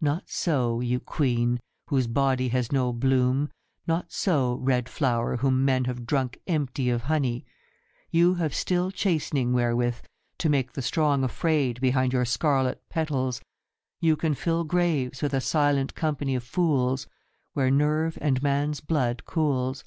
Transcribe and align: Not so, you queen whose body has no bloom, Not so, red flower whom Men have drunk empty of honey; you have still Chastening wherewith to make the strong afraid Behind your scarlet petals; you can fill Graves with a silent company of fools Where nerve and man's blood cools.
Not 0.00 0.30
so, 0.30 0.78
you 0.80 1.00
queen 1.00 1.58
whose 1.88 2.06
body 2.06 2.50
has 2.50 2.70
no 2.70 2.92
bloom, 2.92 3.50
Not 3.84 4.12
so, 4.12 4.54
red 4.58 4.88
flower 4.88 5.38
whom 5.38 5.64
Men 5.64 5.86
have 5.86 6.06
drunk 6.06 6.40
empty 6.46 6.88
of 6.88 7.02
honey; 7.10 7.44
you 8.08 8.34
have 8.34 8.54
still 8.54 8.92
Chastening 8.92 9.52
wherewith 9.52 9.96
to 10.38 10.48
make 10.48 10.74
the 10.74 10.82
strong 10.82 11.24
afraid 11.24 11.80
Behind 11.80 12.12
your 12.12 12.24
scarlet 12.24 12.80
petals; 12.90 13.40
you 14.00 14.14
can 14.14 14.34
fill 14.34 14.62
Graves 14.62 15.20
with 15.20 15.34
a 15.34 15.40
silent 15.40 15.96
company 15.96 16.36
of 16.36 16.44
fools 16.44 17.08
Where 17.54 17.68
nerve 17.68 18.16
and 18.20 18.40
man's 18.40 18.78
blood 18.80 19.24
cools. 19.24 19.82